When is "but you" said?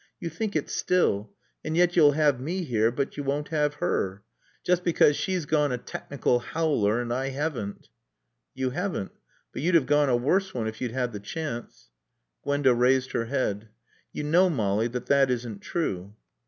2.91-3.23